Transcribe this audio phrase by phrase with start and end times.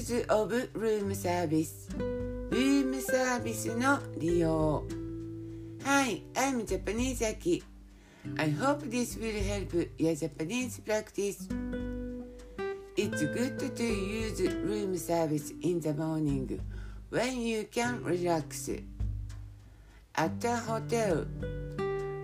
[0.00, 4.82] of room service ルームサービスの利用
[5.84, 7.62] Hi, I'm Japanese Aki
[8.38, 11.46] I hope this will help your Japanese practice
[12.96, 16.58] It's good to use room service in the morning
[17.10, 18.70] when you can relax
[20.14, 21.26] At a hotel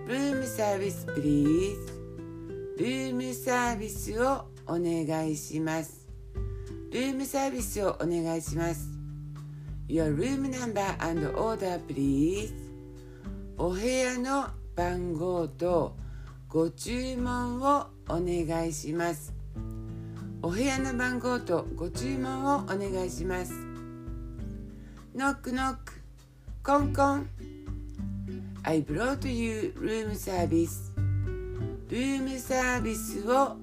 [0.07, 1.77] Room service please
[2.79, 6.06] ルームサービスをお願いします
[6.91, 8.89] ルームサービスをお願いします。
[9.89, 12.53] Your room number and order please.
[13.57, 15.97] お部屋の番号と
[16.47, 19.33] ご注文をお願いします。
[20.41, 23.51] お部屋の番号とご注文をお願いします。
[25.13, 25.93] ノックノック
[26.63, 27.29] コンコン。
[28.63, 30.93] I brought you room service.
[31.89, 33.57] ルームサービスを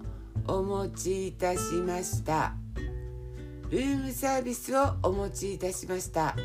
[0.47, 2.64] お持ちいたしました。
[3.75, 6.37] ルームサービスをお持ちいたしました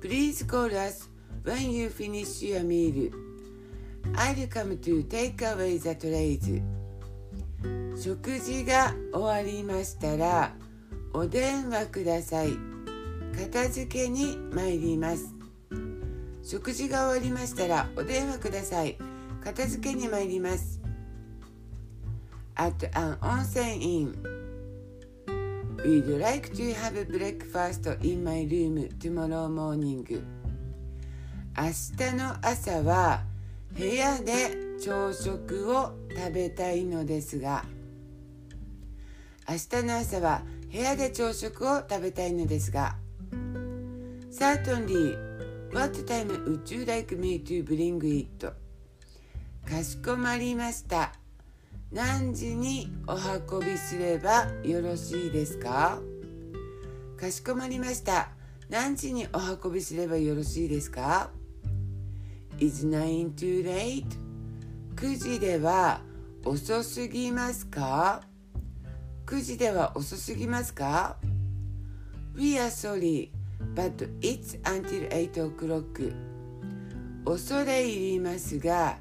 [0.00, 1.10] Please call us
[1.42, 3.10] when you finish your meal
[4.14, 6.62] I'll come to take away the trays
[8.00, 10.54] 食事が終わりましたら
[11.12, 12.52] お電話ください
[13.36, 15.34] 片付けに参ります
[16.44, 18.96] 食事が終わりましたらお電話ください
[19.42, 20.80] 片付けに参ります
[22.54, 24.41] At an onsen inn
[25.84, 30.22] We'd like to have breakfast in my room tomorrow morning
[31.58, 33.24] 明日の朝は
[33.76, 37.64] 部屋で朝食を食べたいのですが
[39.48, 42.94] 明日の朝は部屋で朝食を食べたいのですが
[44.30, 45.16] Certainly
[45.72, 48.52] What time would you like me to bring it?
[49.68, 51.12] かしこまりました
[51.92, 56.00] 何時にお運びすればよろしいですか？
[57.18, 58.30] かしこまりました
[58.68, 61.30] 何時にお運びすればよろしいですか
[62.58, 64.06] ？Is nine too late?
[64.96, 66.00] 9時では
[66.44, 68.22] 遅すぎますか
[69.26, 71.16] ？9時では遅すぎますか
[72.34, 73.30] ?We are sorry,
[73.74, 76.14] but it's until 8 o'clock.
[77.24, 78.98] 恐れ入りますが、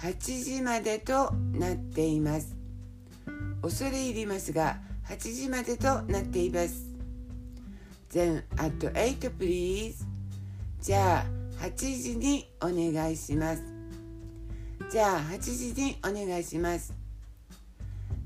[0.00, 2.56] 8時までとなっています。
[3.60, 6.86] 恐れ入りますが8時までとなっています。
[8.10, 9.96] Then at 8 please
[10.80, 11.24] じゃあ
[11.62, 13.62] 8時にお願いします。
[14.90, 16.94] じゃあ8時にお願いします。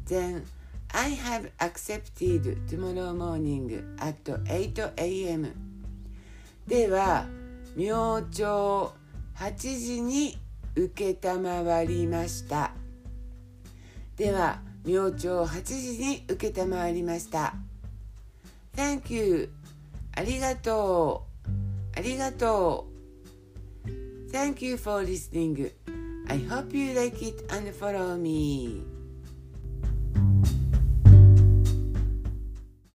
[0.07, 0.45] Then
[0.93, 5.53] I have accepted tomorrow morning at 8 a.m.
[6.69, 7.27] では
[7.75, 8.95] 明朝
[9.35, 10.39] 8時に
[10.77, 12.73] 承りました
[14.17, 17.55] では明朝8時に承りました
[18.77, 19.51] Thank you
[20.17, 22.87] ありがとうありがと
[23.87, 25.73] う Thank you for listening
[26.29, 28.94] I hope you like it and follow me